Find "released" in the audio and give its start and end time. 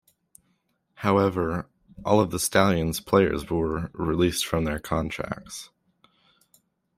3.93-4.47